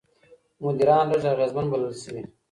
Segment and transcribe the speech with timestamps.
[0.63, 2.21] مدیران لږ اغېزمن بلل شوي.